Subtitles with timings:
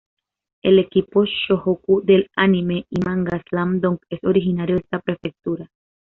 [0.63, 5.69] El equipo Shohoku del anime y manga "Slam Dunk" es originario de esta prefectura.